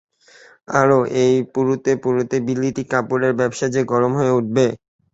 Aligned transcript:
আর, 0.71 0.87
ঐ 0.95 1.01
পুড়তে 1.53 1.91
পুড়তে 2.03 2.35
বিলিতি 2.47 2.83
কাপড়ের 2.91 3.33
ব্যাবসা 3.39 3.67
যে 3.75 3.81
গরম 3.91 4.11
হয়ে 4.19 4.35
উঠবে। 4.39 4.65